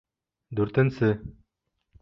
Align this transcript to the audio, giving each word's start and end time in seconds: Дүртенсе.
Дүртенсе. 0.59 1.13